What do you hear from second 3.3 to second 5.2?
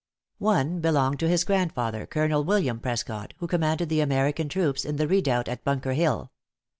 who commanded the American troops in the